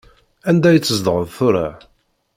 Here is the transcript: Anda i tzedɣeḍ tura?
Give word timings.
Anda 0.49 0.69
i 0.73 0.79
tzedɣeḍ 0.79 1.27
tura? 1.37 1.67